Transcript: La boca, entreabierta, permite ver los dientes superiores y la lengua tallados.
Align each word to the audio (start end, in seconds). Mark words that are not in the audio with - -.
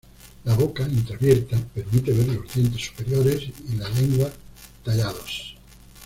La 0.45 0.55
boca, 0.55 0.81
entreabierta, 0.81 1.59
permite 1.75 2.11
ver 2.11 2.27
los 2.29 2.51
dientes 2.51 2.85
superiores 2.87 3.47
y 3.71 3.75
la 3.75 3.87
lengua 3.89 4.31
tallados. 4.83 5.53